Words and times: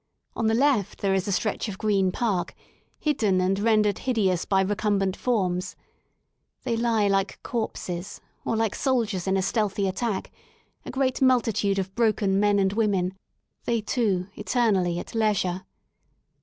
On 0.35 0.47
the 0.47 0.55
left 0.55 1.01
there 1.01 1.13
is 1.13 1.27
a 1.27 1.31
stretch 1.31 1.69
of 1.69 1.77
green 1.77 2.11
park, 2.11 2.55
hidden 2.99 3.39
and 3.39 3.59
rendered 3.59 3.99
hideous 3.99 4.45
by 4.45 4.61
recumbent 4.63 5.15
forms. 5.15 5.75
They 6.63 6.75
lie 6.75 7.07
like 7.07 7.37
corpses, 7.43 8.19
or 8.43 8.55
like 8.55 8.73
soldiers 8.73 9.27
in 9.27 9.37
a 9.37 9.43
stealthy 9.43 9.87
attack, 9.87 10.31
a 10.87 10.89
great 10.89 11.21
multitude 11.21 11.77
of 11.77 11.93
broken 11.93 12.39
men 12.39 12.57
and 12.57 12.73
women, 12.73 13.15
they, 13.65 13.79
too, 13.79 14.27
eternally 14.35 14.97
at 14.97 15.13
leisure. 15.13 15.65